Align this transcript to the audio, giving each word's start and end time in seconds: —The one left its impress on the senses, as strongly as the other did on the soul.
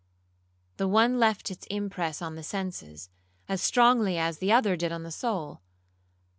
—The 0.77 0.87
one 0.87 1.19
left 1.19 1.51
its 1.51 1.67
impress 1.67 2.23
on 2.23 2.33
the 2.33 2.41
senses, 2.41 3.11
as 3.47 3.61
strongly 3.61 4.17
as 4.17 4.39
the 4.39 4.51
other 4.51 4.75
did 4.75 4.91
on 4.91 5.03
the 5.03 5.11
soul. 5.11 5.61